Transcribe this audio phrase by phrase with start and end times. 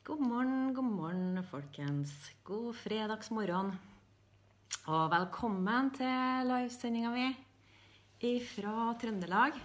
[0.00, 2.12] God morgen, god morgen, folkens.
[2.42, 3.74] God fredagsmorgen.
[4.88, 9.58] Og velkommen til livesendinga mi fra Trøndelag.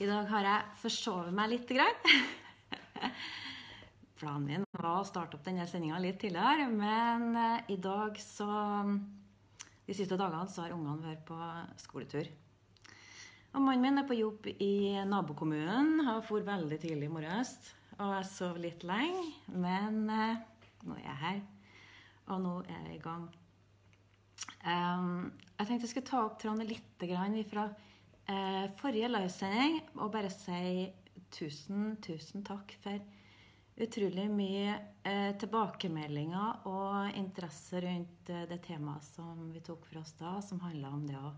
[0.00, 1.68] I dag har jeg forsovet meg litt.
[4.16, 8.48] Planen min var å starte opp denne sendinga litt tidligere, men eh, i dag så
[9.84, 11.36] De siste dagene så har ungene vært på
[11.84, 12.24] skoletur.
[13.50, 16.04] Og mannen min er på jobb i nabokommunen.
[16.06, 17.56] Han for veldig tidlig i morges.
[17.98, 20.42] Og jeg sov litt lenge, men eh,
[20.86, 21.40] nå er jeg her.
[22.30, 23.26] Og nå er jeg i gang.
[24.64, 27.04] Um, jeg tenkte jeg skulle ta opp tråden litt
[27.50, 27.66] fra
[28.30, 30.88] eh, forrige livesending og bare si
[31.32, 33.00] tusen, tusen takk for
[33.80, 40.12] utrolig mye eh, tilbakemeldinger og interesse rundt eh, det temaet som vi tok for oss
[40.18, 41.32] da, som handla om det å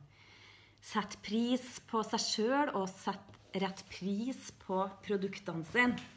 [0.83, 6.11] sette pris på seg sjøl og sette rett pris på produktene sine.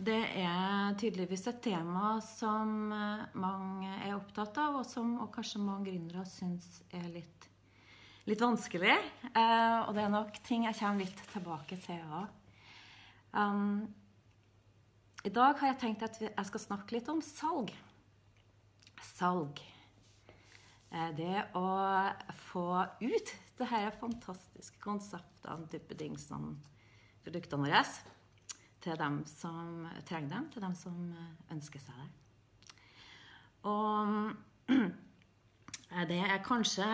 [0.00, 5.60] Det er tydeligvis et tema som eh, mange er opptatt av, og som og kanskje
[5.60, 7.48] mange gründere syns er litt,
[8.30, 8.94] litt vanskelig.
[9.28, 12.30] Eh, og det er nok ting jeg kommer litt tilbake til òg.
[13.36, 13.84] Um,
[15.22, 17.74] I dag har jeg tenkt at jeg skal snakke litt om salg.
[19.12, 19.60] Salg.
[20.90, 21.66] Eh, det å
[22.50, 22.66] få
[23.00, 26.16] ut det her fantastiske konseptene, ting
[27.24, 27.84] produktene våre
[28.80, 32.08] til dem som trenger dem, til dem som eh, ønsker seg det.
[33.70, 34.72] Og
[36.10, 36.88] det er kanskje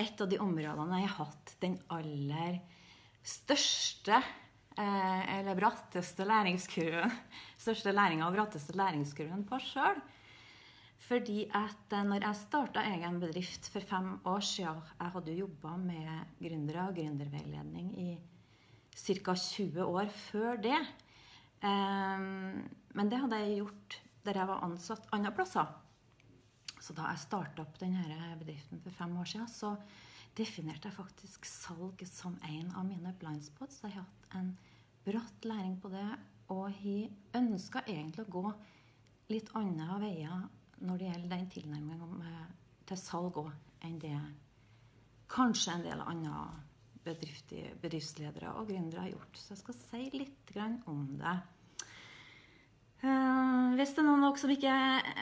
[0.00, 2.58] et av de områdene jeg har hatt den aller
[3.26, 7.14] største eh, eller bratteste læringskurven
[7.66, 10.02] største læringa og bratteste læringskurven på sjøl.
[11.06, 15.44] Fordi at eh, når jeg starta egen bedrift for fem år siden Jeg hadde jo
[15.46, 18.08] jobba med gründere og gründerveiledning i
[18.96, 19.34] ca.
[19.34, 20.80] 20 år før det.
[21.62, 22.64] Ehm,
[22.96, 25.68] men det hadde jeg gjort der jeg var ansatt andre plasser.
[26.82, 29.76] Så da jeg starta opp denne bedriften for fem år siden, så
[30.36, 33.82] definerte jeg faktisk salg som en av mine blindspots.
[33.84, 34.50] Jeg har hatt en
[35.06, 36.08] bratt læring på det,
[36.50, 38.46] og jeg ønska egentlig å gå
[39.30, 40.46] litt andre veier
[40.84, 42.36] når det gjelder den tilnærminga
[42.86, 43.50] til salg òg,
[43.86, 44.14] enn det
[45.32, 46.46] kanskje en del andre
[47.06, 49.38] bedriftsledere og gründere har gjort.
[49.38, 50.56] Så jeg skal si litt
[50.90, 51.36] om det.
[53.04, 54.76] Uh, hvis det er noen av dere som ikke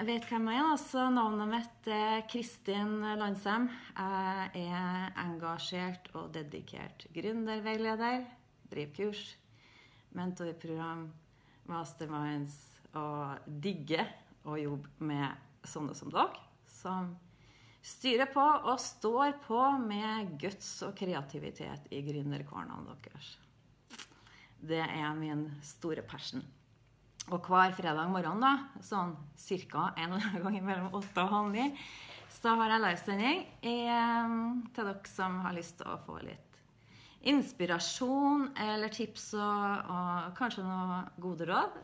[0.07, 3.67] vet hvem jeg er, så navnet mitt er Kristin Landsem.
[3.99, 8.23] Jeg er engasjert og dedikert gründerveileder.
[8.71, 9.25] Driver kurs,
[10.17, 11.09] mentorprogram,
[11.69, 12.57] masterminds
[12.95, 14.07] og digger
[14.47, 16.43] å jobbe med sånne som dere.
[16.71, 17.15] Som
[17.85, 23.35] styrer på og står på med guts og kreativitet i gründerkvarnene deres.
[24.65, 26.45] Det er min store passion.
[27.33, 29.15] Og hver fredag morgen, da, sånn
[29.73, 29.93] ca.
[29.97, 31.71] en gang mellom åtte og halv ni,
[32.35, 34.35] så har jeg livesending eh,
[34.75, 36.59] til dere som har lyst til å få litt
[37.25, 41.79] inspirasjon eller tips og, og kanskje noe gode råd.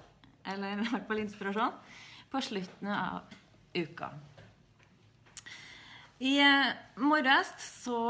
[0.53, 1.79] Eller i hvert fall inspirasjon
[2.31, 3.40] på slutten av
[3.75, 4.10] uka.
[6.20, 7.54] I eh, morges
[7.84, 8.00] så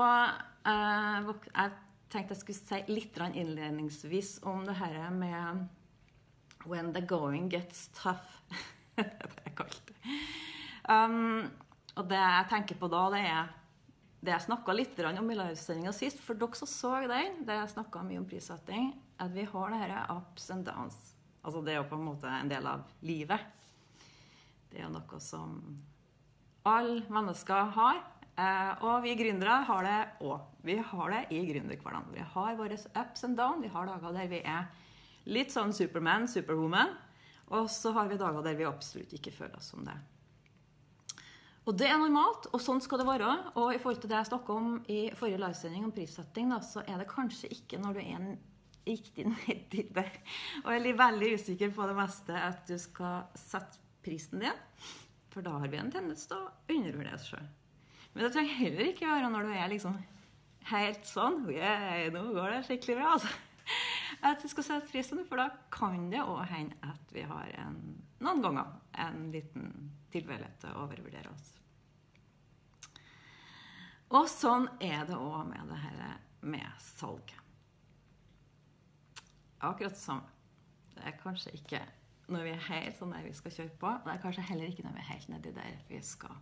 [0.66, 1.71] eh, Jeg
[2.10, 5.69] tenkte jeg skulle si litt innledningsvis om det her med
[6.66, 8.43] When the going gets tough.
[8.97, 9.06] det
[9.47, 9.93] er kaldt.
[10.91, 11.47] Um,
[11.97, 13.54] og det jeg tenker på da, det er
[14.21, 16.21] det jeg snakka litt om i livesendinga sist.
[16.21, 19.81] For dere som så den, der jeg snakka mye om prissetting, at vi har det
[19.87, 20.98] dette ups and downs.
[21.41, 23.47] Altså det er jo på en måte en del av livet.
[24.71, 25.59] Det er jo noe som
[26.69, 28.01] alle mennesker har.
[28.41, 30.47] Eh, og vi gründere har det òg.
[30.65, 32.15] Vi har det i gründerhverdagen.
[32.15, 33.65] Vi har våre ups and downs.
[33.65, 34.71] Vi har dager der vi er
[35.29, 36.95] Litt sånn Superman, Superwoman.
[37.53, 39.97] Og så har vi dager der vi absolutt ikke føler oss som det.
[41.69, 43.35] Og det er normalt, og sånn skal det være.
[43.61, 46.83] Og i forhold til det jeg snakka om i forrige livesending om prissetting, da, så
[46.87, 48.33] er det kanskje ikke når du er en
[48.89, 50.09] riktig nedi der
[50.65, 54.65] og er veldig usikker på det meste, at du skal sette prisen din.
[55.31, 57.47] For da har vi en tendens til å undervurdere oss sjøl.
[58.13, 60.01] Men det trenger heller ikke være når du er liksom
[60.71, 63.31] helt sånn yeah, Nå går det skikkelig bra, altså
[64.27, 67.79] at du skal sette prisen, for da kan det òg hende at vi har en,
[68.21, 69.71] noen ganger en liten
[70.13, 71.47] tilfeldighet til å overvurdere oss.
[74.11, 76.03] Og sånn er det òg med det her
[76.43, 77.33] med salg.
[79.63, 80.25] Akkurat som
[80.97, 81.85] det er kanskje ikke
[82.30, 83.92] når vi er helt sånn der vi skal kjøre på.
[84.04, 86.36] Det er kanskje heller ikke når vi er helt nedi der vi skal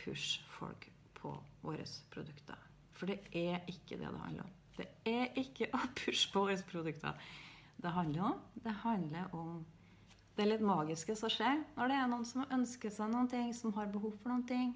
[0.00, 0.86] pushe folk
[1.16, 1.32] på
[1.64, 2.60] våre produkter.
[2.96, 4.56] For det er ikke det det handler om.
[4.76, 7.14] Det er ikke å pushe på våre produkter.
[7.80, 8.40] det handler om?
[8.54, 9.64] Det handler om
[10.36, 13.72] det litt magiske som skjer når det er noen som ønsker seg noen ting, som
[13.76, 14.74] har behov for noen ting.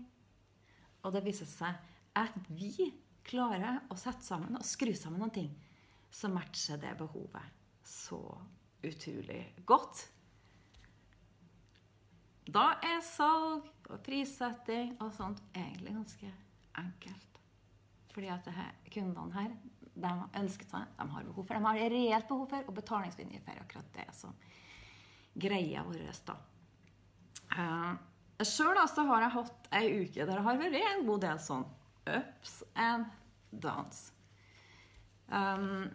[1.05, 1.77] Og det viser seg
[2.17, 2.91] at vi
[3.25, 5.53] klarer å sette sammen og skru sammen noen ting
[6.15, 8.21] som matcher det behovet så
[8.89, 10.09] utrolig godt.
[12.45, 16.33] Da er salg og prissetting og sånt egentlig ganske
[16.81, 17.39] enkelt.
[18.15, 19.55] Fordi at her, kundene her
[19.95, 20.11] de
[20.41, 23.93] ønsker seg, de har behov for, de har reelt behov for, og betalingslinje for akkurat
[23.95, 24.35] det som
[25.35, 26.03] greia vår.
[26.27, 26.37] da.
[27.55, 27.95] Uh,
[28.43, 31.67] Sjøl har jeg hatt ei uke der det har vært en god del sånn
[32.11, 33.07] ups and
[33.51, 34.09] downs.
[35.31, 35.87] Um,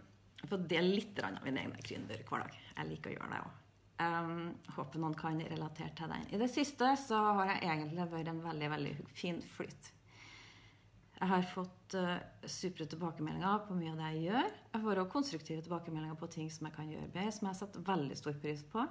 [0.48, 2.56] for det er litt av min egen gründerhverdag.
[2.80, 3.56] Jeg liker å gjøre det òg.
[4.00, 6.28] Um, håper noen kan relatere til den.
[6.32, 9.90] I det siste så har jeg egentlig vært en veldig veldig fin flyt.
[11.20, 12.16] Jeg har fått uh,
[12.48, 14.54] supre tilbakemeldinger på mye av det jeg gjør.
[14.72, 17.80] Jeg får også konstruktive tilbakemeldinger på ting som jeg kan gjøre bedre, som jeg satt
[17.92, 18.88] veldig stor pris på.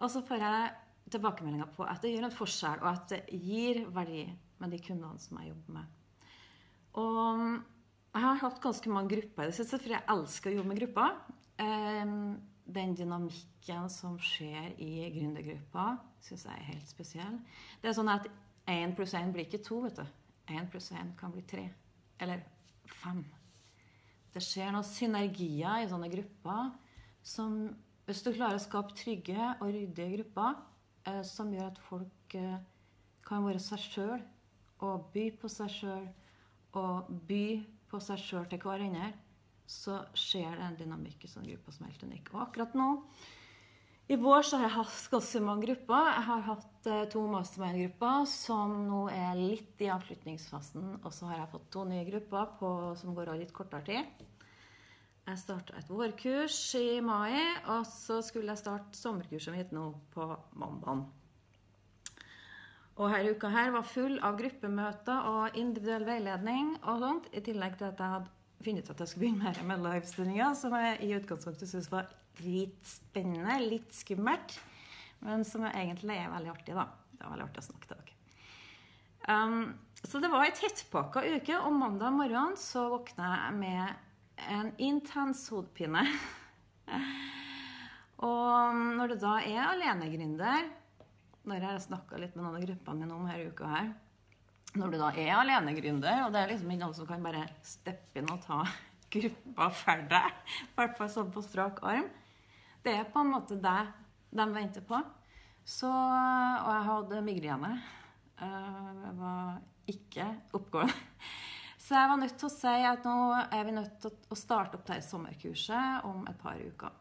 [0.00, 0.74] Og så får jeg
[1.14, 4.24] tilbakemeldinger på at det gjør en forskjell, og at det gir verdi
[4.58, 5.96] med de kundene som jeg jobber med.
[6.98, 7.58] Og um,
[8.10, 10.82] jeg har hatt ganske mange grupper i det siste, for jeg elsker å jobbe med
[10.82, 11.20] grupper.
[11.62, 12.40] Um,
[12.74, 17.36] den dynamikken som skjer i gründergruppa, syns jeg er helt spesiell.
[17.82, 18.28] Det er sånn at
[18.70, 20.06] én pluss én blir ikke to, vet du.
[20.50, 21.68] Én pluss én kan bli tre.
[22.20, 22.42] Eller
[23.02, 23.22] fem.
[24.34, 26.74] Det skjer noen synergier i sånne grupper
[27.22, 27.62] som
[28.08, 30.56] Hvis du klarer å skape trygge og ryddige grupper
[31.06, 32.56] eh, som gjør at folk eh,
[33.22, 34.24] kan være seg sjøl
[34.82, 36.08] og by på seg sjøl
[36.80, 37.44] og by
[37.90, 39.12] på seg sjøl til hverandre,
[39.70, 42.32] så skjer det en dynamikk i sånn gruppa som er helt unik.
[42.34, 42.88] Og akkurat nå
[44.10, 46.08] i vår så har jeg hatt ganske mange grupper.
[46.10, 50.96] Jeg har hatt eh, to mastermind-grupper som nå er litt i avslutningsfasen.
[51.04, 54.26] Og så har jeg fått to nye grupper på, som går av litt kortere tid.
[55.28, 57.38] Jeg starta et vårkurs i mai,
[57.70, 60.26] og så skulle jeg starte sommerkurset mitt nå på
[60.58, 61.06] mandag.
[62.98, 67.78] Og denne uka her var full av gruppemøter og individuell veiledning og sånt, i tillegg
[67.78, 71.12] til at jeg hadde funnet ut at jeg skulle begynne med livestillinger, som jeg i
[71.16, 72.10] utgangspunktet syntes var
[72.44, 74.56] litt spennende, litt skummelt,
[75.24, 76.86] men som egentlig er veldig artig, da.
[77.12, 78.16] Det var veldig artig å snakke til dere.
[79.30, 79.64] Um,
[80.00, 85.44] så det var ei tettpakka uke, og mandag morgen så våkna jeg med en intens
[85.52, 86.06] hodepine.
[88.30, 90.70] og når det da er alenegründer,
[91.44, 93.92] når jeg har snakka litt med noen av gruppene mine om denne uka her,
[94.78, 98.20] når du da er alenegründer, og det er liksom ikke noen som kan bare steppe
[98.20, 98.62] inn og ta
[99.14, 102.06] gruppa for deg, i hvert fall sånn på strak arm
[102.84, 103.80] Det er på en måte det
[104.30, 105.00] de venter på.
[105.66, 107.70] Så, og jeg hadde migrene.
[108.40, 109.58] Eh, jeg var
[109.90, 110.94] ikke oppgående.
[111.82, 114.78] Så jeg var nødt til å si at nå er vi nødt til å starte
[114.78, 116.99] opp det sommerkurset om et par uker.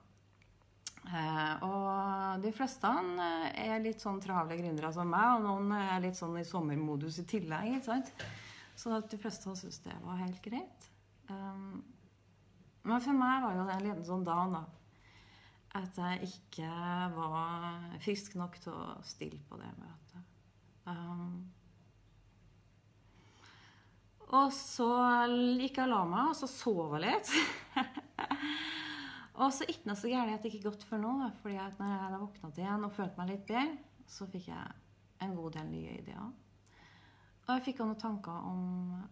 [1.07, 2.89] Eh, og de fleste
[3.23, 7.21] eh, er litt sånn travle gründere som meg, og noen er litt sånn i sommermodus
[7.23, 7.77] i tillegg.
[7.77, 8.11] ikke sant?
[8.79, 10.89] Så de fleste syntes det var helt greit.
[11.29, 11.81] Um,
[12.87, 14.63] men for meg var jo det en liten sånn down, da.
[15.79, 16.69] At jeg ikke
[17.13, 20.37] var frisk nok til å stille på det møtet.
[20.89, 21.49] Um,
[24.29, 24.89] og så
[25.57, 27.33] gikk jeg og la meg, og så sov jeg litt.
[29.39, 31.13] Og så ikke noe så gærent at det ikke gått før nå.
[31.41, 33.77] fordi at når jeg hadde våknet igjen og følte meg litt bedre,
[34.07, 34.71] så fikk jeg
[35.23, 36.31] en god del nye ideer.
[37.47, 38.65] Og jeg fikk også noen tanker om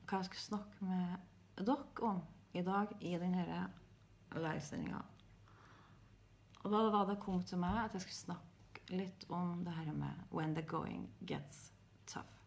[0.10, 2.20] hva jeg skulle snakke med dere om
[2.54, 3.62] i dag i denne
[4.36, 5.00] livesendinga.
[6.64, 9.94] Og da var det kom til meg at jeg skulle snakke litt om det her
[9.94, 11.74] med 'when the going gets
[12.06, 12.44] tough'.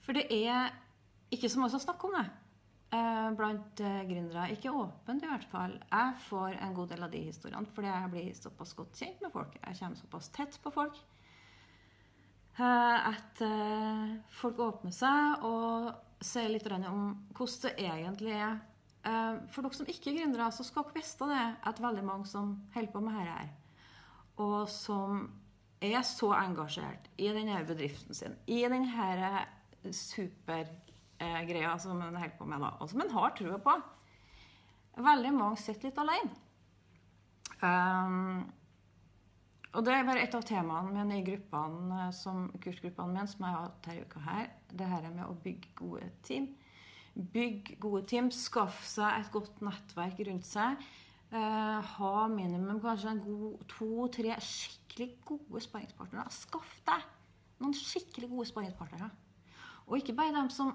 [0.00, 0.72] For det er
[1.30, 2.39] ikke så mye som snakker om det.
[2.90, 4.48] Eh, blant uh, gründere.
[4.50, 5.76] Ikke åpent, i hvert fall.
[5.92, 9.34] Jeg får en god del av de historiene fordi jeg blir såpass godt kjent med
[9.34, 9.54] folk.
[9.62, 10.98] Jeg kommer såpass tett på folk
[12.58, 13.44] uh, at
[14.40, 18.58] folk åpner seg og sier litt om hvordan det egentlig er.
[19.48, 22.58] for dere som ikke er gründere, så skal dere vite det at veldig mange som
[22.74, 23.60] holder på med dette
[24.40, 25.24] og som
[25.80, 29.46] er så engasjert i denne bedriften sin, i denne
[29.96, 30.89] super eh,
[31.48, 33.74] greia som en holder på med da, og som en har trua på.
[35.00, 36.38] Veldig mange sitter litt alene.
[37.60, 38.48] Um,
[39.70, 43.44] og det er bare et av temaene mine i gruppene, eh, som, kursgruppene mine som
[43.44, 44.48] jeg har hatt denne uka her.
[44.72, 46.48] Det her med å bygge gode team.
[47.14, 48.32] Bygg gode team.
[48.34, 50.82] Skaff seg et godt nettverk rundt seg.
[51.30, 56.26] Uh, ha minimum kanskje en god to-tre skikkelig gode sparringspartnere.
[56.34, 57.06] Skaff deg
[57.62, 59.12] noen skikkelig gode sparringspartnere.
[59.86, 60.74] Og ikke bare dem som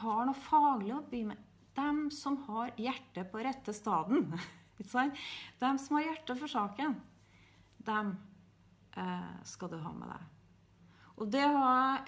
[0.00, 1.48] har noe faglig å by med.
[1.76, 4.32] De som har hjertet på rette staden.
[4.82, 6.98] de som har hjertet for saken,
[7.86, 8.16] dem
[8.96, 10.26] eh, skal du ha med deg.
[11.22, 12.02] Og det har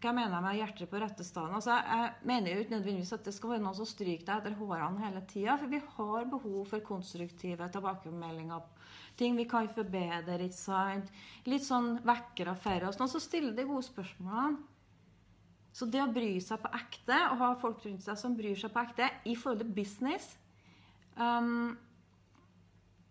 [0.00, 1.54] hva mener jeg med hjertet på rette staden?
[1.58, 4.54] Altså, jeg mener jo ikke nødvendigvis at det skal være noen som stryker deg etter
[4.56, 5.58] hårene hele tida.
[5.60, 8.62] For vi har behov for konstruktive tilbakemeldinger.
[9.20, 10.38] Ting vi kan forbedre.
[10.40, 11.12] ikke sant?
[11.44, 12.96] Litt sånn vekkere for oss.
[13.00, 14.64] Noen som stiller de gode spørsmålene.
[15.80, 18.72] Så det å bry seg på ekte, og ha folk rundt seg som bryr seg
[18.74, 20.34] på ekte i forhold til business
[21.16, 21.72] um,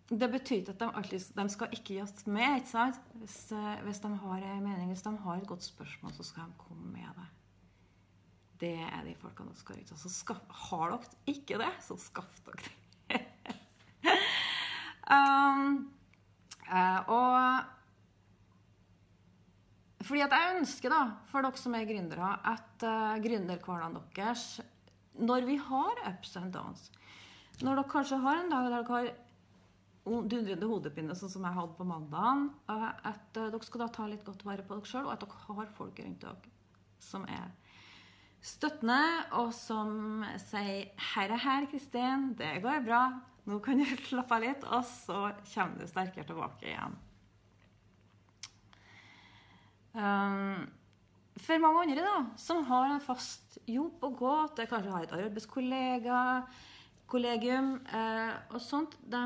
[0.10, 2.56] det betyr ikke at de, alltid, de skal ikke gi oss med.
[2.58, 3.02] ikke sant?
[3.22, 6.50] Hvis, eh, hvis, de har en mening, hvis de har et godt spørsmål, så skal
[6.50, 7.28] de komme med det.
[8.64, 12.42] Det er de folkene dere skal ut Så skaff, har dere ikke det, så skaff
[12.48, 13.22] dere det.
[15.16, 15.78] um,
[16.66, 17.79] uh, og
[20.10, 24.46] fordi at jeg ønsker, da, for dere som er gründere, at uh, gründerhverdagen deres
[25.20, 26.88] Når vi har ups and downs
[27.62, 29.12] Når dere kanskje har en dag der dere har
[30.10, 34.26] dundrende hodepine, sånn som jeg hadde på mandagen, at uh, dere skal da ta litt
[34.26, 36.56] godt vare på dere sjøl, og at dere har folk rundt dere
[37.04, 37.52] som er
[38.42, 39.02] støttende,
[39.38, 43.04] og som sier 'Herre her, Kristin, det går bra.
[43.46, 46.98] Nå kan du slappe av litt', og så kommer du sterkere tilbake igjen.
[49.94, 50.68] Um,
[51.40, 55.16] for mange andre da, som har en fast jobb å gå til, kanskje har et
[55.18, 56.20] arbeidskollega,
[57.10, 59.22] kollegium eh, og sånt, de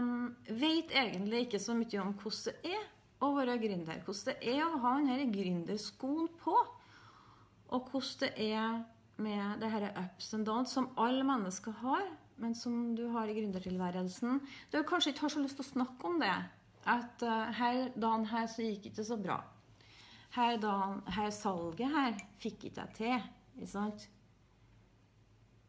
[0.55, 2.86] vet egentlig ikke så mye om hvordan det er
[3.24, 4.01] å være gründer.
[4.05, 6.55] Hvordan det er å ha denne gründerskoen på.
[7.74, 8.82] Og hvordan det er
[9.24, 12.05] med det her ups and downs som alle mennesker har,
[12.41, 14.41] men som du har i gründertilværelsen.
[14.72, 16.34] Du kanskje ikke har så lyst til å snakke om det.
[16.89, 19.38] At uh, her dagen her så gikk ikke så bra.
[20.33, 20.75] Her, da,
[21.13, 23.25] her salget her fikk ikke jeg til.
[23.59, 24.07] Ikke sant?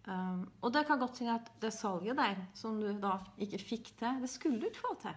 [0.05, 3.95] Um, og det kan godt hende at det salget der som du da ikke fikk
[4.01, 5.17] til, det skulle du ikke få til.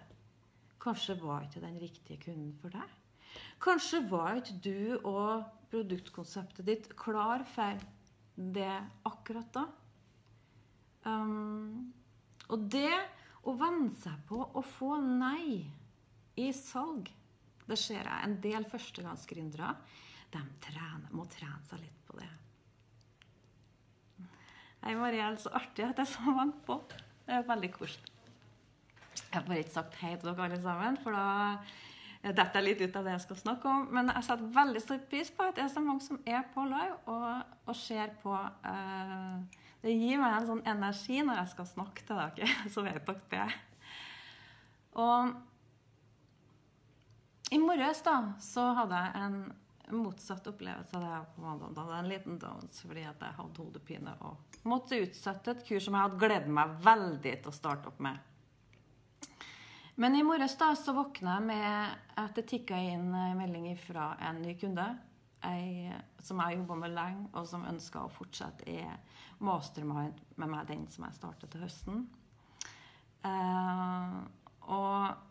[0.84, 2.94] Kanskje var ikke den riktige kunden for deg.
[3.64, 7.84] Kanskje var ikke du og produktkonseptet ditt klar for
[8.38, 8.76] det
[9.08, 9.66] akkurat da.
[11.08, 11.92] Um,
[12.48, 12.94] og det
[13.48, 15.68] å venne seg på å få nei
[16.40, 17.12] i salg
[17.68, 19.74] Det ser jeg en del førstegangsgründere.
[20.32, 22.30] De trener, må trene seg litt på det.
[24.84, 26.80] Hei, Mariell, så artig at jeg så mange på.
[27.28, 28.14] Det er veldig koselig.
[29.18, 32.84] Jeg har bare ikke sagt hei til dere alle sammen, for da detter jeg litt
[32.86, 33.88] ut av det jeg skal snakke om.
[33.98, 36.66] Men jeg setter veldig stor pris på at det er så mange som er på
[36.70, 38.36] live og, og ser på.
[38.64, 39.44] Uh,
[39.84, 42.50] det gir meg en sånn energi når jeg skal snakke til dere.
[42.74, 43.46] Så vet dere det.
[44.98, 45.36] Og
[47.52, 49.40] i morges da, så hadde jeg en
[49.98, 51.20] motsatt opplevelse av det.
[51.40, 55.64] Da hadde jeg en liten downs fordi at jeg hadde hodepine og måtte utsette et
[55.68, 58.20] kurs som jeg hadde gledet meg veldig til å starte opp med.
[59.98, 63.08] Men i morges da så våkna jeg med at det tikka inn
[63.40, 64.86] melding fra en ny kunde.
[65.42, 68.82] Jeg, som jeg har jobba med lenge, og som ønska å fortsette i
[69.46, 72.04] mastermind med meg, den som jeg startet til høsten.
[73.26, 74.22] Uh,
[74.70, 75.27] og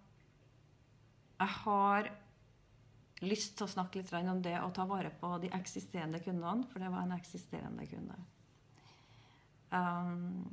[1.36, 2.08] jeg har
[3.24, 6.82] lyst til å snakke litt om det å ta vare på de eksisterende kundene, for
[6.82, 8.16] det var en eksisterende kunde.
[9.70, 10.46] Um,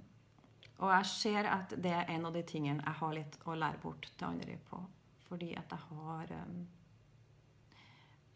[0.82, 3.82] og jeg ser at det er en av de tingene jeg har litt å lære
[3.84, 4.80] bort til andre på.
[5.28, 6.62] Fordi at jeg har um,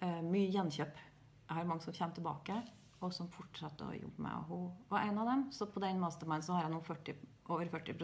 [0.04, 1.00] uh, mye gjenkjøp.
[1.48, 2.60] Jeg har mange som kommer tilbake,
[3.02, 4.38] og som fortsetter å jobbe med.
[4.38, 5.48] Og hun var en av dem.
[5.56, 8.00] Så på den mastermind så har jeg nå 40, over 40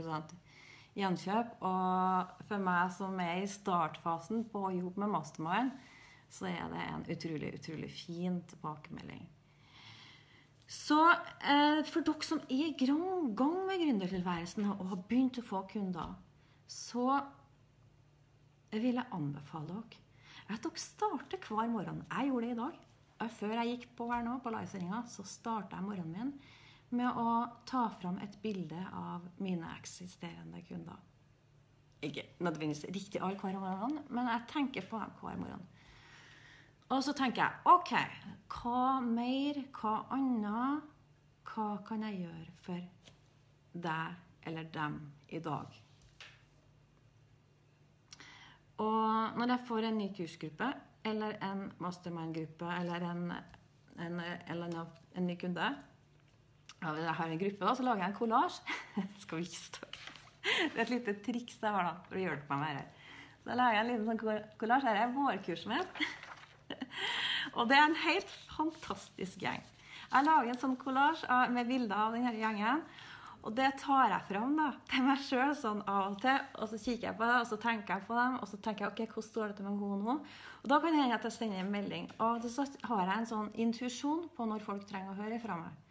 [0.97, 1.57] gjenkjøp.
[1.65, 5.73] Og for meg som er i startfasen på å jobbe med mastermind,
[6.33, 9.23] så er det en utrolig, utrolig fin tilbakemelding.
[10.73, 15.61] Så eh, for dere som er i gang med gründertilværelsen og har begynt å få
[15.69, 16.15] kunder,
[16.65, 17.19] så
[18.73, 20.01] vil jeg anbefale dere
[20.53, 22.01] at dere starter hver morgen.
[22.09, 22.81] Jeg gjorde det i dag.
[23.37, 26.33] Før jeg gikk på her nå på livesendinga, så starta jeg morgenen min
[26.93, 27.29] med å
[27.69, 30.99] ta fram et bilde av mine eksisterende kunder.
[32.03, 35.63] Ikke nødvendigvis riktig alle hver morgen, men jeg tenker på dem hver morgen.
[36.93, 37.93] Og så tenker jeg OK,
[38.53, 40.91] hva mer, hva annet,
[41.47, 43.07] hva kan jeg gjøre for
[43.85, 44.99] deg eller dem
[45.33, 45.79] i dag?
[48.83, 50.69] Og når jeg får en ny kursgruppe
[51.07, 53.25] eller en mastermind-gruppe eller en,
[54.01, 54.77] en, eller
[55.15, 55.67] en, ny kunde
[56.83, 58.57] Jeg har en gruppe, da, så lager jeg en kollasj.
[59.23, 59.91] Skal vi ikke stå
[60.43, 63.05] Det er et lite triks jeg har da, for å hjelpe meg med dette.
[63.43, 64.89] Så lager jeg en liten sånn kollasj.
[64.89, 66.03] Her er vårkurset mitt.
[67.57, 69.63] og det er en helt fantastisk gjeng.
[70.13, 71.25] Jeg lager en sånn kollasj
[71.55, 72.83] med bilder av denne gjengen.
[73.43, 76.37] Og det tar jeg fram da, til meg sjøl sånn av og til.
[76.63, 78.85] Og så kikker jeg på det, og så tenker jeg på dem, og så tenker
[78.85, 80.15] jeg ok, hvordan står det til med henne nå?
[80.63, 82.07] Og da kan det hende at jeg sender en melding.
[82.23, 85.82] Og så har jeg en sånn intuisjon på når folk trenger å høre fra meg.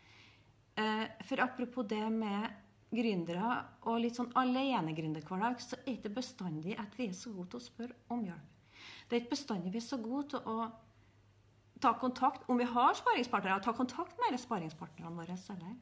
[0.74, 2.48] Eh, for apropos det med
[2.92, 3.56] gründere
[3.88, 7.60] og litt sånn alenegründerhverdag, så er det ikke bestandig at vi er så gode til
[7.60, 8.48] å spørre om hjelp.
[9.08, 10.70] Det er ikke bestandig vi er så gode til å
[11.82, 15.34] ta kontakt Om vi har sparingspartnere, ta kontakt med sparingspartnerne våre.
[15.50, 15.72] Eller?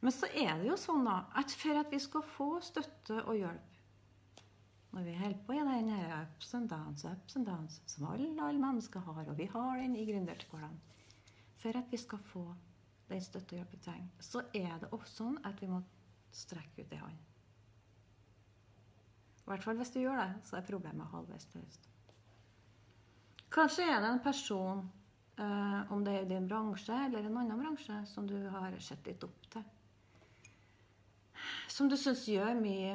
[0.00, 3.36] Men så er det jo sånn da, at for at vi skal få støtte og
[3.36, 3.72] hjelp
[4.96, 8.56] når vi holder på i denne ups and downs, ups and downs, som alle, alle
[8.56, 10.78] mennesker har, og vi har den i gründerskolen
[11.66, 12.44] For at vi skal få
[13.08, 15.80] den støtte og hjelp vi trenger, så er det også sånn at vi må
[16.30, 17.16] strekke ut ei hånd.
[19.40, 21.90] I hvert fall hvis du gjør det, så er problemet halvveis løst.
[23.50, 24.86] Kanskje er det en person,
[25.42, 29.10] eh, om det er i din bransje eller en annen bransje, som du har sett
[29.10, 29.66] litt opp til.
[31.66, 32.94] Som du syns gjør mye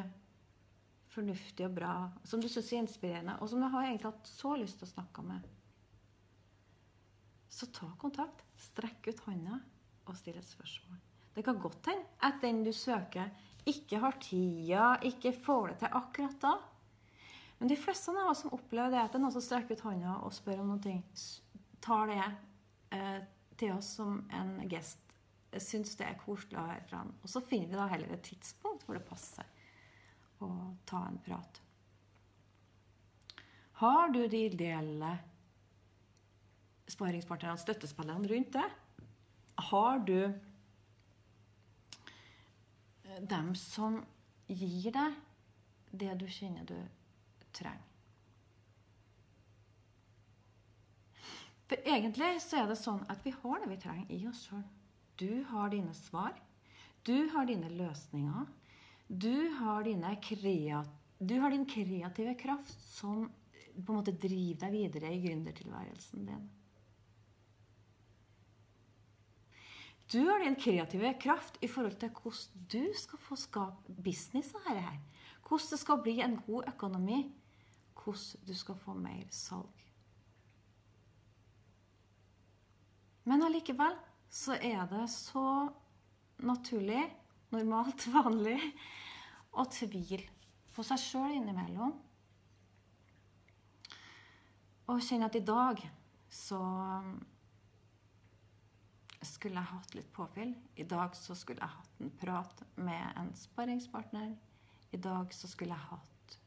[1.12, 4.56] fornuftig og bra, som du syns er inspirerende, og som du har egentlig hatt så
[4.56, 5.58] lyst til å snakke med.
[7.52, 8.46] Så ta kontakt.
[8.72, 9.60] Strekk ut hånda
[10.08, 11.00] og still et spørsmål.
[11.36, 13.30] Det kan godt hende at den du søker,
[13.68, 16.54] ikke har tida, ikke får det til akkurat da.
[17.60, 19.86] Men de fleste av oss som opplever det at det er noen som strekker ut
[19.86, 20.96] hånda og spør om noe,
[21.82, 22.24] tar det
[22.98, 23.20] eh,
[23.60, 25.04] til oss som en gest.
[25.62, 27.12] Syns det er koselig å høre fra ham.
[27.22, 29.46] Og så finner vi da heller et tidspunkt hvor det passer
[30.42, 30.50] å
[30.90, 31.62] ta en prat.
[33.82, 35.12] Har du de ideelle
[36.92, 38.70] sparingspartnerne, støttespillerne rundt deg?
[39.72, 40.40] Har du eh,
[43.22, 44.02] dem som
[44.48, 45.16] gir deg
[45.92, 46.78] det du kjenner du
[47.56, 47.88] trenger?
[51.72, 54.64] For egentlig så er det sånn at vi har det vi trenger i oss sjøl.
[55.16, 56.34] Du har dine svar.
[57.08, 58.50] Du har dine løsninger.
[59.08, 59.88] Du har,
[61.20, 63.30] du har din kreative kraft som
[63.72, 66.44] på en måte driver deg videre i gründertilværelsen din.
[70.12, 74.68] Du har din kreative kraft i forhold til hvordan du skal få skape business av
[74.68, 74.98] dette.
[75.48, 77.22] Hvordan det skal bli en god økonomi.
[77.96, 79.86] Hvordan du skal få mer salg.
[83.24, 83.96] Men allikevel
[84.32, 85.46] så er det så
[86.44, 87.04] naturlig,
[87.54, 88.60] normalt, vanlig
[89.52, 90.24] å tvile
[90.76, 91.94] på seg sjøl innimellom.
[94.92, 95.80] Og kjenne at i dag
[96.32, 96.60] så
[99.28, 100.54] skulle jeg hatt litt påfyll.
[100.76, 104.34] I dag så skulle jeg hatt en prat med en sparringspartner.
[104.92, 106.38] I dag så skulle jeg hatt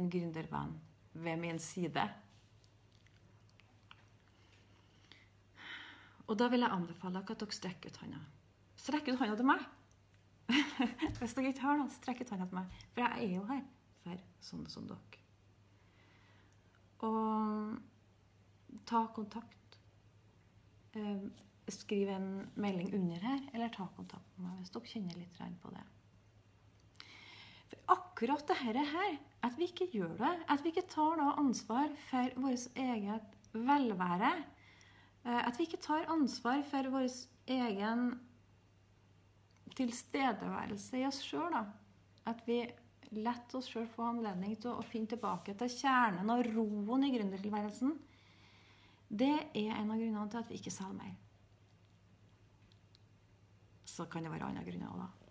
[0.00, 0.76] en gründervenn
[1.12, 2.04] ved min side.
[6.30, 8.20] Og da vil jeg anbefale dere at dere strekker ut hånda.
[8.78, 9.64] Strekk ut hånda til meg!
[11.18, 12.78] Hvis dere ikke har noen, strekk ut hånda til meg.
[12.94, 13.64] For jeg er jo her
[14.04, 15.20] for sånne som dere.
[17.02, 19.78] Og ta kontakt.
[20.94, 21.24] Eh,
[21.70, 25.70] skriv en melding under her, eller ta kontakt med meg hvis dere kjenner litt på
[25.74, 25.84] det.
[27.70, 29.14] For akkurat dette her,
[29.46, 34.32] at vi ikke gjør det, at vi ikke tar ansvar for vårt eget velvære,
[35.24, 37.08] eh, at vi ikke tar ansvar for vår
[37.46, 38.12] egen
[39.78, 41.56] tilstedeværelse i oss sjøl,
[42.28, 42.62] at vi
[43.22, 47.96] lar oss sjøl få anledning til å finne tilbake til kjernen og roen i gründertilværelsen,
[49.12, 51.18] det er en av grunnene til at vi ikke selger mer
[53.92, 55.22] så kan det være andre grunner òg, da.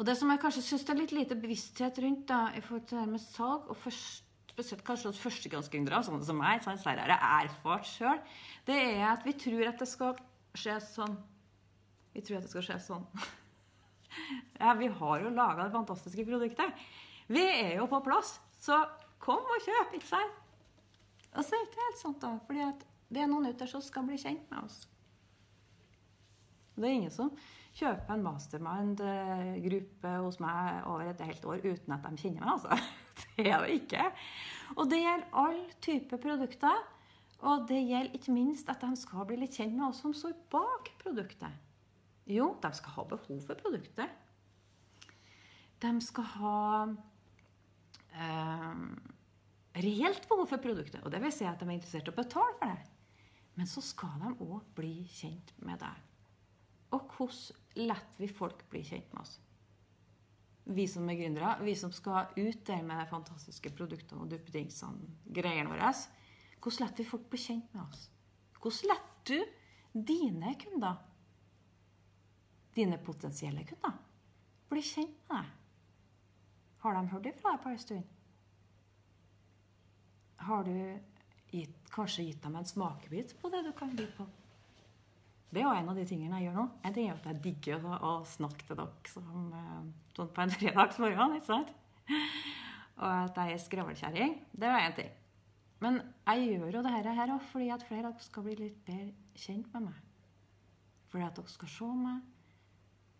[0.00, 2.86] Og det som jeg kanskje syns det er litt lite bevissthet rundt da, i forhold
[2.88, 6.80] til det her med salg, og først, spesielt kanskje hos førstegangsgründere, sånne som meg, sånn
[6.80, 8.22] som jeg har erfart sjøl,
[8.66, 10.16] det er at vi tror at det skal
[10.56, 11.18] skje sånn.
[12.16, 13.04] Vi tror at det skal skje sånn.
[14.62, 16.82] ja, vi har jo laga det fantastiske produktet.
[17.30, 18.80] Vi er jo på plass, så
[19.20, 20.40] kom og kjøp, ikke sant?
[21.36, 22.32] Og så er det ikke helt sånt da.
[22.48, 22.70] fordi
[23.12, 24.80] det er noen ute der som skal bli kjent med oss.
[26.80, 27.32] Det er ingen som
[27.76, 32.54] kjøper en mastermind-gruppe hos meg over et helt år uten at de kjenner meg.
[32.56, 32.80] altså.
[33.36, 34.04] Det er det ikke.
[34.78, 36.78] Og det gjelder all type produkter.
[37.40, 40.36] Og det gjelder ikke minst at de skal bli litt kjent med oss som står
[40.52, 41.52] bak produktet.
[42.30, 44.12] Jo, de skal ha behov for produktet.
[45.80, 46.58] De skal ha
[48.12, 48.82] eh,
[49.80, 51.00] reelt behov for produktet.
[51.04, 52.96] Og det vil si at de er interessert i å betale for det.
[53.58, 56.09] Men så skal de òg bli kjent med deg.
[56.90, 59.36] Og hvordan lar vi folk bli kjent med oss?
[60.70, 65.14] Vi som er gründere, vi som skal ut der med de fantastiske produktene og duppedingsene,
[65.34, 65.92] greiene våre.
[66.60, 68.08] Hvordan lar vi folk bli kjent med oss?
[68.60, 69.38] Hvordan lar du
[69.92, 71.00] dine kunder,
[72.74, 73.96] dine potensielle kunder,
[74.70, 75.56] blir kjent med deg.
[76.80, 78.04] Har de hørt ifra deg på en stund?
[80.40, 80.76] Har du
[81.50, 84.26] gitt, kanskje gitt dem en smakebit på det du kan by på?
[85.50, 86.64] Det er jo en av de tingene jeg gjør nå.
[86.86, 89.80] En ting er at jeg digger å, snakke til dere som, eh,
[90.14, 91.34] sånn på en fredagsmorgen.
[91.38, 91.72] ikke sant?
[93.00, 95.10] Og at jeg er skravlekjerring, Det er én ting.
[95.80, 98.84] Men jeg gjør jo dette her òg fordi at flere av dere skal bli litt
[98.84, 100.02] bedre kjent med meg.
[101.10, 102.20] Fordi at dere skal se meg.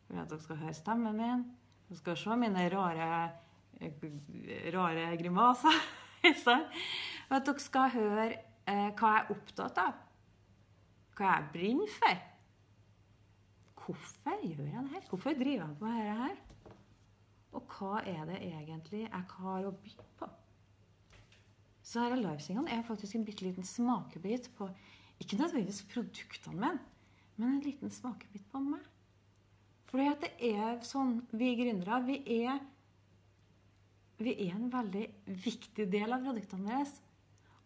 [0.07, 1.47] Fordi at dere skal høre stemmen min.
[1.89, 3.09] Dere skal se mine rare,
[4.77, 5.81] rare grimaser.
[7.31, 9.99] At dere skal høre eh, hva jeg er opptatt av.
[11.21, 12.21] Hva jeg brenner for.
[13.81, 15.09] Hvorfor gjør jeg det her?
[15.09, 16.39] Hvorfor driver jeg på med dette her?
[17.51, 20.29] Og hva er det egentlig jeg har å by på?
[21.91, 24.69] Så er livesingene er faktisk en bitte liten smakebit på
[25.21, 26.79] ikke nødvendigvis produktene mine,
[27.37, 28.87] men en liten smakebit på meg.
[29.91, 32.61] Fordi at det er sånn Vi gründere, vi er
[34.21, 35.05] vi er en veldig
[35.45, 36.89] viktig del av produktene våre.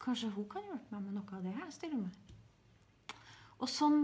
[0.00, 3.16] kanskje hun kan hjelpe meg med noe av det jeg stiller med.
[3.60, 4.00] Og sånn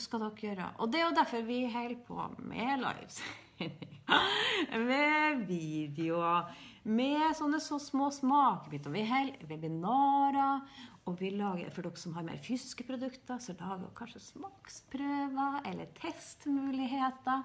[0.00, 0.68] skal dere gjøre.
[0.80, 3.51] Og det er jo derfor vi holder på med livesendinger,
[4.88, 6.50] med videoer,
[6.82, 8.92] med sånne så små smakebiter.
[8.94, 10.62] Vi holder webinarer,
[11.06, 15.60] og vi lager, for dere som har mer fysiske produkter, så lager vi kanskje smaksprøver
[15.70, 17.42] eller testmuligheter.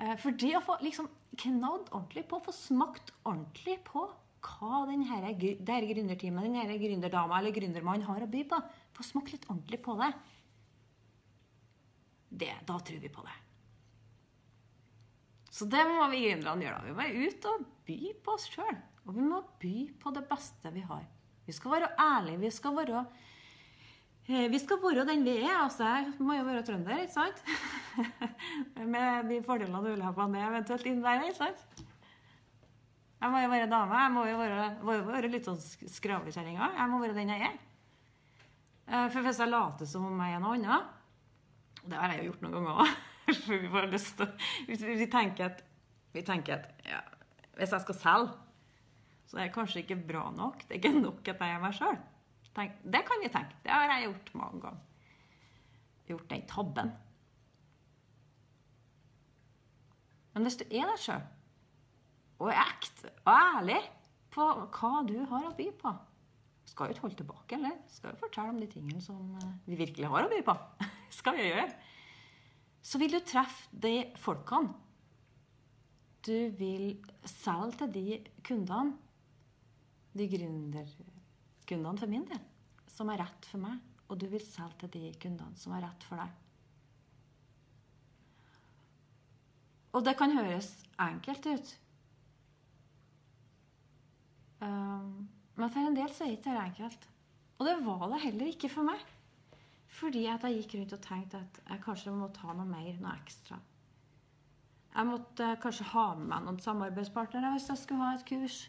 [0.00, 1.10] Eh, for det å få liksom
[1.42, 4.06] knadd ordentlig på, få smakt ordentlig på
[4.42, 8.58] hva denne, det her gründerteamet, denne gründerdama eller gründermannen har å by på,
[8.96, 10.10] få smakt litt ordentlig på det,
[12.42, 13.41] det da tror vi på det.
[15.62, 16.78] Så det må vi gründerne gjøre.
[16.88, 18.78] Vi må ut og by på oss sjøl.
[19.06, 21.04] Og vi må by på det beste vi har.
[21.46, 22.40] Vi skal være ærlige.
[22.42, 23.02] Vi skal være
[24.26, 25.52] eh, vi skal være den vi er.
[25.60, 27.44] Altså, jeg må jo være trønder, ikke sant?
[28.96, 31.30] Med de fordelene og ulempene det eventuelt innebærer.
[31.30, 31.86] ikke sant?
[33.22, 34.02] Jeg må jo være dame.
[34.02, 36.72] Jeg må jo være, må jo være litt sånn skravlekjerringa.
[36.80, 37.56] Jeg må være den jeg er.
[38.90, 42.32] Eh, for hvis jeg later som om jeg er noe annet Det har jeg jo
[42.32, 43.00] gjort noen ganger òg.
[43.44, 45.62] For vi får lyst til Vi tenker at,
[46.12, 47.02] vi tenker at ja,
[47.58, 48.32] hvis jeg skal selge
[49.32, 50.66] så det er kanskje ikke bra nok.
[50.68, 51.94] Det er ikke nok at jeg er meg sjøl.
[52.52, 53.56] Det kan vi tenke.
[53.64, 54.82] Det har jeg gjort mange ganger.
[56.10, 56.90] Gjort den tabben.
[60.34, 61.24] Men hvis du er deg sjøl,
[62.42, 63.80] og er ekte og ærlig
[64.36, 65.92] på hva du har å by på
[66.68, 67.80] Skal jo ikke holde tilbake, eller?
[67.88, 70.54] Skal jo fortelle om de tingene som eh, vi virkelig har å by på.
[71.22, 71.70] Skal vi gjøre.
[72.82, 74.74] Så vil du treffe de folkene
[76.22, 76.92] du vil
[77.26, 78.94] selge til de kundene
[80.12, 82.42] de gründerkundene for min del
[82.92, 86.04] som er rett for meg, og du vil selge til de kundene som er rett
[86.06, 86.34] for deg.
[89.92, 90.68] Og det kan høres
[91.00, 91.72] enkelt ut.
[94.62, 97.08] Um, men for en del så er det ikke enkelt.
[97.58, 99.02] Og det var det heller ikke for meg.
[99.92, 103.16] Fordi at jeg gikk rundt og tenkte at jeg kanskje må ta noe mer, noe
[103.20, 103.58] ekstra.
[104.92, 108.62] Jeg måtte kanskje ha med meg noen samarbeidspartnere hvis jeg skulle ha et kurs.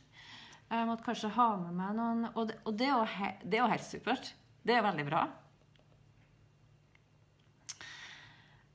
[0.69, 4.33] Jeg måtte kanskje ha med meg noen Og det, og det, er, jo helt supert.
[4.63, 5.23] Det er veldig bra.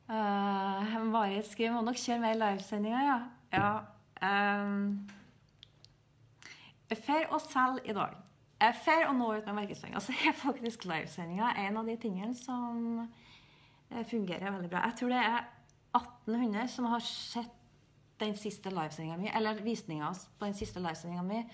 [0.09, 3.17] Uh, Marit skriver må nok kjøre mer livesendinger, ja.
[3.53, 3.73] ja
[4.65, 4.95] um,
[6.89, 8.15] for å selge i dag,
[8.59, 13.05] for å nå ut med markedsføringa, så er faktisk livesendinga en av de tingene som
[13.05, 14.83] eh, fungerer veldig bra.
[14.89, 15.39] Jeg tror det er
[15.95, 17.55] 1800 som har sett
[18.19, 21.45] den siste livesendinga mi, eller visninga på den siste livesendinga mi,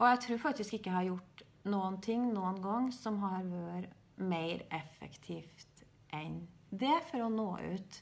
[0.00, 3.94] og jeg tror faktisk ikke jeg har gjort noen ting noen gang som har vært
[4.18, 6.42] mer effektivt enn
[6.74, 8.00] det for å nå ut.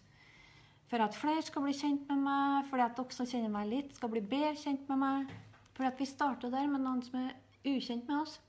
[0.88, 3.94] For at flere skal bli kjent med meg, for at dere som kjenner meg litt,
[3.96, 5.30] skal bli bedre kjent med meg.
[5.76, 7.30] For at vi starter der med noen som er
[7.64, 8.40] ukjent med oss.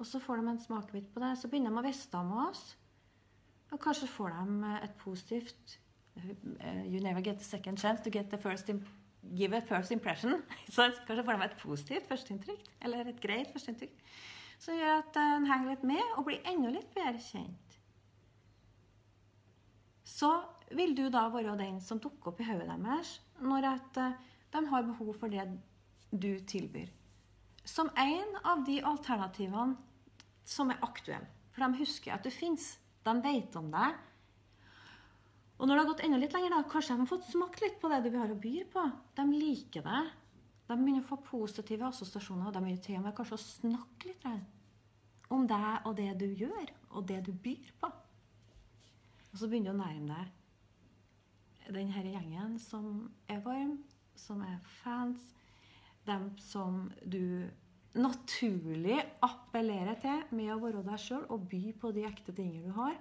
[0.00, 1.34] Og så får de en smakebit på det.
[1.38, 2.64] Så begynner de å vite med oss.
[3.70, 5.76] Og kanskje får de et positivt
[6.16, 8.70] eh, You never get a second chance to get the first
[9.36, 10.42] give a first impression.
[10.74, 14.04] Så kanskje får de et positivt førsteinntrykk, eller et greit førsteinntrykk.
[14.60, 17.76] Som gjør at en henger litt med og blir enda litt bedre kjent.
[20.04, 20.32] Så
[20.76, 24.16] vil du da være den som dukker opp i hodet deres når at eh,
[24.52, 25.46] de har behov for det
[26.10, 26.90] du tilbyr.
[27.66, 29.76] Som en av de alternativene
[30.44, 31.28] som er aktuelle.
[31.50, 32.72] For de husker at du fins.
[33.04, 33.98] De vet om deg.
[35.60, 37.76] Og når det har gått enda litt lenger, da, kanskje de har fått smakt litt
[37.80, 38.84] på det du har å by på.
[39.18, 40.02] De liker det.
[40.70, 42.52] De begynner å få positive assosiasjoner.
[42.54, 44.26] De begynner til og med kanskje å snakke litt
[45.30, 47.90] om deg og det du gjør, og det du byr på.
[49.30, 50.36] Og så begynner du å nærme deg
[51.70, 52.86] denne gjengen som
[53.30, 53.76] er varm,
[54.18, 55.22] som er fans,
[56.10, 57.48] dem som du
[57.98, 62.76] naturlig appellerer til med å være deg sjøl og by på de ekte tingene du
[62.76, 62.98] har.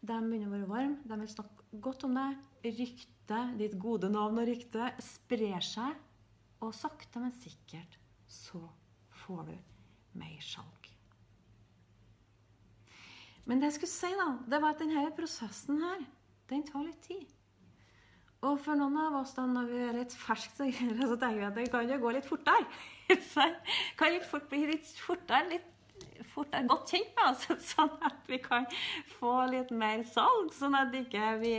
[0.00, 2.36] De begynner å være varme, de vil snakke godt om deg.
[2.64, 5.96] Ryktet, ditt gode navn og rykte, sprer seg.
[6.64, 8.60] Og sakte, men sikkert så
[9.22, 9.56] får du
[10.18, 10.88] mer salg.
[13.48, 16.02] Men det jeg skulle si, da, det var at denne prosessen her,
[16.50, 17.37] den tar litt tid.
[18.46, 21.56] Og for noen av oss da, når vi er litt ferske, så tenker vi at
[21.58, 22.68] det kan jo gå litt fortere.
[23.98, 28.38] kan litt fort bli litt fortere, litt fortere godt kjent med oss, sånn at vi
[28.42, 28.68] kan
[29.18, 30.52] få litt mer salg.
[30.54, 31.56] Sånn at ikke vi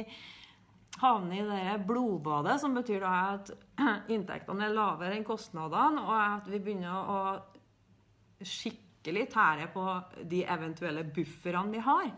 [0.99, 3.51] havner i det blodbadet, som betyr da at
[4.15, 7.19] inntektene er lavere enn kostnadene, og at vi begynner å
[8.39, 9.83] skikkelig tære på
[10.31, 12.11] de eventuelle bufferne vi har,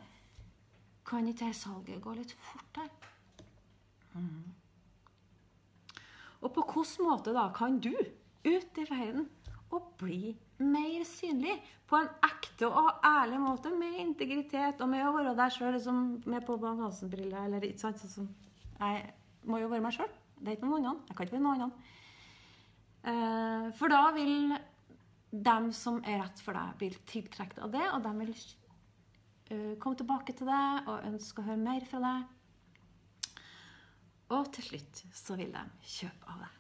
[1.01, 3.10] kan ikke dette salget gå litt fortere?
[4.15, 4.51] Mm.
[6.41, 9.27] Og på hvilken måte da kan du ut i verden
[9.71, 11.53] og bli mer synlig
[11.89, 16.01] på en ekte og ærlig måte, med integritet og med å være deg sjøl liksom,
[16.29, 18.03] med på Bang-Hansen-briller eller ikke sant?
[18.11, 18.29] Sånn,
[18.79, 19.05] jeg
[19.49, 20.11] må jo være meg sjøl.
[20.41, 21.01] Det er ikke noen annen.
[21.09, 21.75] Jeg kan ikke være noen annen.
[23.01, 24.53] Uh, for da vil
[25.31, 29.97] dem som er rett for deg, bli tiltrukket av det, og de vil uh, komme
[29.99, 32.29] tilbake til deg og ønske å høre mer fra deg.
[34.31, 36.57] Og til slutt så vil de kjøpe av deg.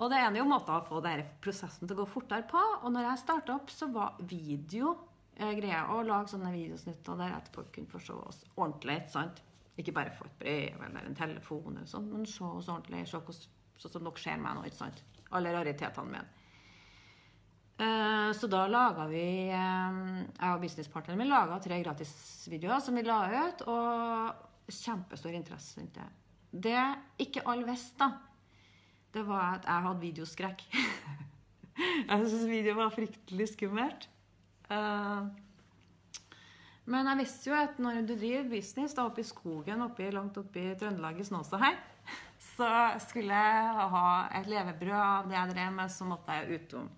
[0.00, 2.60] Og det er jo måter å få denne prosessen til å gå fortere på.
[2.80, 4.94] Og når jeg starta opp, så var video
[5.36, 9.02] eh, greia å lage sånne videosnutter der etterpå kunne få se oss ordentlig.
[9.12, 9.42] sant?
[9.76, 13.04] Ikke bare få et brev eller en telefon, eller sånt, men se oss ordentlig.
[13.10, 14.64] Se sånn som dere ser meg nå.
[14.68, 15.04] ikke sant?
[15.30, 16.28] alle raritetene mine.
[17.80, 20.00] Eh, så da laga vi eh,
[20.36, 25.98] Jeg og businesspartneren min laga tre gratisvideoer som vi la ut, og kjempestor interesse rundt
[25.98, 26.08] det.
[26.50, 26.80] Det
[27.22, 28.10] ikke alle visste, da,
[29.14, 30.64] det var at jeg hadde videoskrekk.
[32.08, 34.08] jeg syntes video var fryktelig skummelt.
[34.70, 35.26] Uh,
[36.90, 40.38] men jeg visste jo at når du driver business da oppe i skogen oppe, langt
[40.40, 41.78] oppe i Trøndelag i Snåsa her,
[42.54, 42.70] så
[43.06, 44.06] skulle jeg ha
[44.40, 46.88] et levebrød av det jeg drev med, så måtte jeg utom.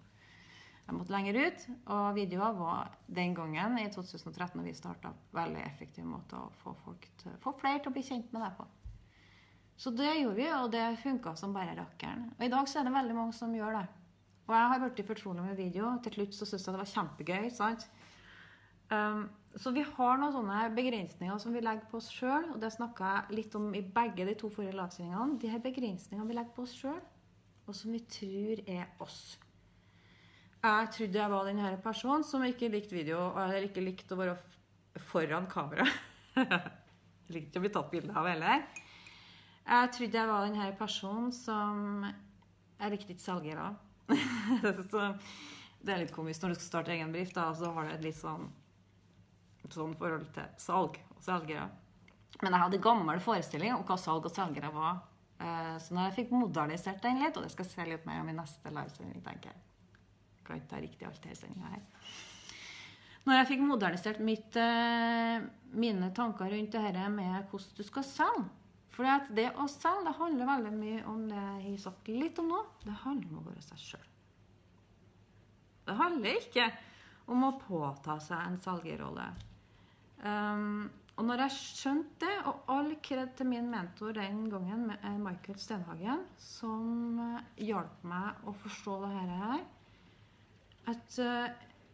[0.87, 1.65] Jeg måtte lenger ut.
[1.95, 6.75] Og videoer var den gangen, i 2013, når vi starta, veldig effektiv måte å få,
[7.23, 8.69] til, få flere til å bli kjent med deg på.
[9.83, 12.29] Så det gjorde vi, og det funka som bare rakkeren.
[12.37, 13.87] Og i dag så er det veldig mange som gjør det.
[14.49, 15.93] Og jeg har blitt fortrolig med video.
[16.05, 17.47] Til slutt så syns jeg det var kjempegøy.
[17.55, 17.87] sant?
[18.93, 19.23] Um,
[19.57, 23.13] så vi har noen sånne begrensninger som vi legger på oss sjøl, og det snakka
[23.15, 25.39] jeg litt om i begge de to forrige lagsendingene.
[25.41, 27.01] De her begrensningene vi legger på oss sjøl,
[27.67, 29.21] og som vi tror er oss.
[30.63, 34.37] Jeg trodde jeg var denne personen som ikke likte video, eller ikke likte å være
[35.09, 35.89] foran kamera.
[37.35, 38.63] likte ikke å bli tatt bilde av heller.
[39.67, 43.73] Jeg trodde jeg var denne personen som Jeg likte ikke selgere.
[45.83, 48.07] det er litt komisk når du skal starte egen bedrift, da, så har du et
[48.07, 48.47] litt sånn
[49.73, 51.67] sånn forhold til salg og selgere.
[52.43, 55.03] Men jeg hadde gammel forestilling om hva salg og selgere var.
[55.43, 58.23] Eh, så når jeg fikk modernisert den litt, og det skal jeg se litt mer
[58.23, 59.72] om i neste livesending, tenker jeg
[60.47, 61.83] kan ikke riktig alt i sendinga her.
[63.23, 65.45] Når jeg fikk modernisert mitt, eh,
[65.79, 68.49] mine tanker rundt det her med hvordan du skal selge
[68.93, 72.51] For det å selge det handler veldig mye om det jeg har sagt litt om
[72.53, 72.59] nå.
[72.83, 74.09] Det handler om å være seg sjøl.
[75.87, 76.67] Det handler ikke
[77.33, 79.31] om å påta seg en salgerrolle.
[80.23, 85.19] Um, og når jeg skjønte det, og all kred til min mentor den gangen, eh,
[85.21, 89.65] Michael Stenhagen, som eh, hjalp meg å forstå det her,
[90.91, 91.49] at uh,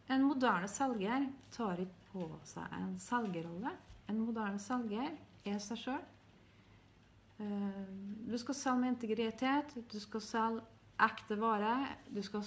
[0.09, 3.73] en moderne selger tar ikke på seg en selgerrolle.
[4.09, 5.11] En moderne selger
[5.45, 6.01] er seg sjøl.
[7.39, 9.75] Du skal selge med integritet.
[9.87, 10.63] Du skal selge
[10.99, 11.75] ekte vare.
[12.09, 12.43] Du skal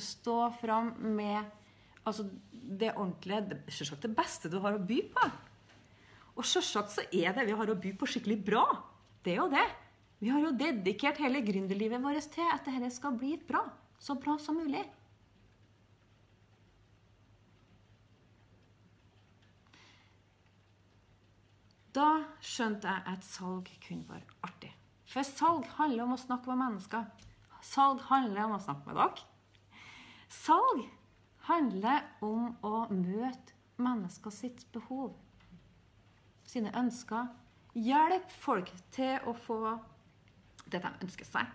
[0.00, 1.42] stå fram med
[2.04, 5.28] altså, det ordentlige Selvsagt det beste du har å by på.
[6.38, 8.64] Og sjølsagt så er det vi har å by på, skikkelig bra.
[9.22, 9.66] Det er jo det.
[10.22, 13.66] Vi har jo dedikert hele gründerlivet vårt til at dette skal bli bra.
[14.00, 14.82] Så bra som mulig.
[21.92, 24.70] Da skjønte jeg at salg kunne være artig.
[25.12, 27.04] For salg handler om å snakke med mennesker.
[27.62, 29.26] Salg handler om å snakke med dere.
[30.32, 30.86] Salg
[31.48, 35.12] handler om å møte mennesker sitt behov,
[36.48, 37.28] sine ønsker.
[37.76, 39.58] Hjelpe folk til å få
[40.72, 41.52] det de ønsker seg.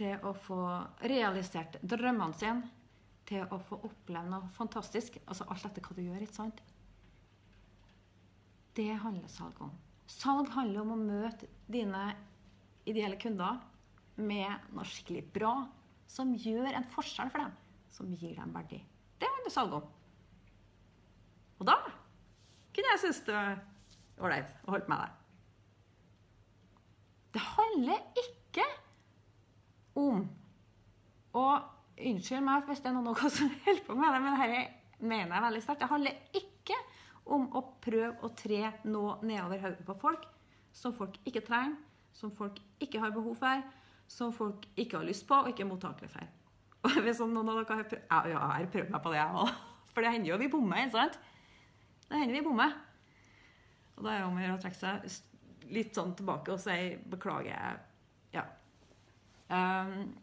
[0.00, 0.60] Til å få
[1.06, 2.66] realisert drømmene sine.
[3.30, 5.20] Til å få oppleve noe fantastisk.
[5.26, 6.22] Altså alt etter hva du gjør.
[6.24, 6.62] ikke sant?
[8.76, 9.72] Det handler salg om.
[10.10, 12.10] Salg handler om å møte dine
[12.88, 13.60] ideelle kunder
[14.20, 15.54] med noe skikkelig bra
[16.10, 17.54] som gjør en forskjell for dem,
[17.94, 18.80] som gir dem verdi.
[19.20, 19.88] Det handler salg om.
[21.60, 21.76] Og da
[22.70, 23.58] kunne jeg synes det var
[24.20, 25.16] ålreit å holde med deg.
[27.30, 28.66] Det handler ikke
[30.00, 30.24] om
[31.38, 31.62] Og
[32.00, 35.44] unnskyld meg hvis det er noen som holder på med det, men dette mener jeg
[35.44, 35.82] veldig sterkt.
[35.84, 36.78] Det handler ikke
[37.24, 40.26] om å prøve å tre noe nedover hodet på folk
[40.72, 41.76] som folk ikke trenger,
[42.14, 43.64] som folk ikke har behov for,
[44.10, 46.30] som folk ikke har lyst på og ikke er mottakelige for.
[46.88, 49.42] Og hvis noen av dere har prøvd, ja, jeg har prøvd meg på det, jeg
[49.42, 49.50] òg.
[49.92, 51.18] For det hender jo vi bommer, ikke sant?
[52.06, 52.76] Det hender vi bommer.
[53.96, 56.76] Og da er det om å gjøre å trekke seg litt sånn tilbake og si
[57.10, 57.80] beklager.
[58.34, 58.46] Ja.
[59.50, 60.14] Um,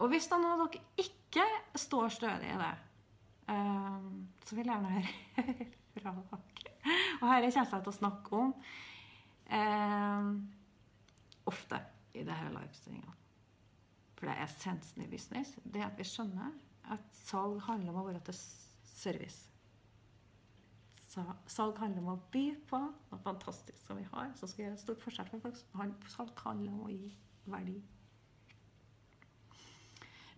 [0.00, 1.44] og hvis da noen av dere ikke
[1.78, 2.72] står stødig i det,
[3.50, 6.40] så vil jeg gjerne høre fra dere.
[7.20, 8.54] Og her kommer jeg til å snakke om
[9.52, 10.30] um,
[11.50, 11.80] ofte
[12.14, 13.16] i disse livestreamingene.
[14.16, 15.54] For det er essensen i business.
[15.64, 16.52] Det at vi skjønner
[16.92, 19.46] at salg handler om å være til service.
[21.10, 24.82] Salg handler om å by på noe fantastisk som vi har, som skal gjøre en
[24.82, 26.04] stor forskjell for folk.
[26.12, 27.10] Salg handler om å gi
[27.50, 27.80] verdi.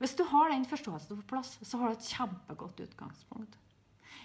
[0.02, 3.58] Hvis du har den forståelsen på plass, så har du et kjempegodt utgangspunkt.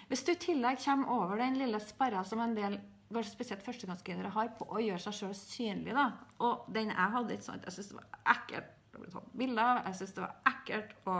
[0.08, 2.80] Hvis du i tillegg kommer over den lille sperra som en del
[3.12, 6.10] kanskje spesielt førstegangsgründere har på å gjøre seg sjøl synlig, da.
[6.44, 7.64] og den jeg hadde ikke sant?
[7.64, 9.80] Jeg syntes det var ekkelt å bli tatt bilder av.
[9.86, 11.16] Jeg syntes det var ekkelt å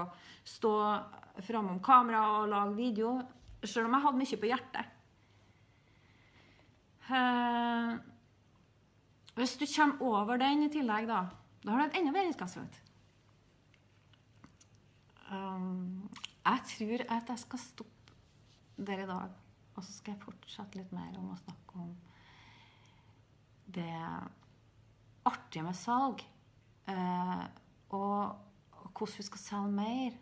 [0.57, 0.75] stå
[1.47, 3.15] framom kamera og lage video,
[3.63, 4.95] sjøl om jeg hadde mye på hjertet.
[7.09, 7.95] Uh,
[9.39, 11.23] hvis du kommer over den i tillegg, da,
[11.63, 12.83] da har du et enda bedre utgangspunkt.
[15.29, 16.09] Um,
[16.49, 18.17] jeg tror at jeg skal stoppe
[18.79, 19.33] der i dag.
[19.77, 21.93] Og så skal jeg fortsette litt mer om å snakke om
[23.69, 23.95] det
[25.29, 26.25] artige med salg.
[26.89, 27.45] Uh,
[27.95, 28.39] og,
[28.99, 30.17] hvordan vi skal selge mer.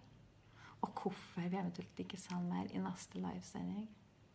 [0.84, 3.86] Og hvorfor vi eventuelt ikke selger mer i neste livesending.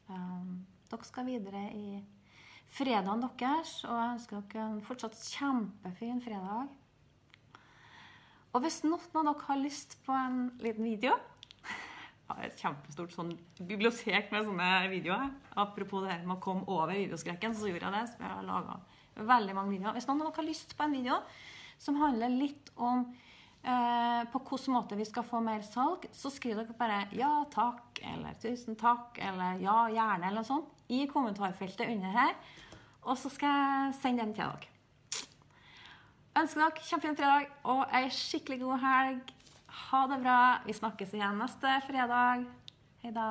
[0.10, 2.02] Um, dere skal videre i
[2.72, 6.72] fredagen deres, og jeg ønsker dere en fortsatt kjempefin fredag.
[8.52, 11.14] Og hvis noen av dere har lyst på en liten video
[12.46, 15.32] et kjempestort sånn bibliotek med sånne videoer.
[15.60, 18.06] Apropos det her med å komme over videoskrekken, så gjorde jeg det.
[18.12, 19.98] Så jeg har laget veldig mange videoer.
[19.98, 21.20] Hvis noen av dere har lyst på en video
[21.82, 23.06] som handler litt om
[23.66, 28.04] eh, på hvilken måte vi skal få mer salg, så skriver dere bare 'ja, takk'
[28.14, 32.36] eller 'tusen takk' eller 'ja, gjerne' eller noe sånt i kommentarfeltet under her.
[33.04, 34.72] Og så skal jeg sende den til dere
[36.40, 39.32] ønsker dere kjempefin fredag og ei skikkelig god helg.
[39.72, 40.60] Ha det bra.
[40.66, 42.46] Vi snakkes igjen neste fredag.
[43.02, 43.28] Hei da.